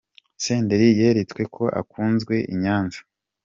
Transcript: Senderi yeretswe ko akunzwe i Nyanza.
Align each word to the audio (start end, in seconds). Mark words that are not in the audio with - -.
Senderi 0.43 0.87
yeretswe 0.99 1.43
ko 1.55 1.63
akunzwe 1.79 2.35
i 2.53 2.55
Nyanza. 2.61 2.99